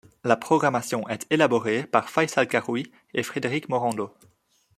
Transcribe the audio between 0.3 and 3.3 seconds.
programmation est élaborée par Fayçal Karoui et